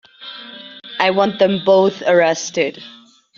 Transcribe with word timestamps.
I 0.99 1.11
want 1.11 1.37
them 1.37 1.61
both 1.63 2.01
arrested. 2.01 2.81